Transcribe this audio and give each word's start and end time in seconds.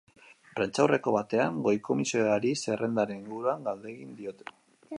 Prentsaurreko 0.59 1.11
batean 1.15 1.59
goi-komisarioari 1.67 2.53
zerrendaren 2.63 3.21
inguruan 3.25 3.69
galdegin 3.69 4.17
diote. 4.23 4.53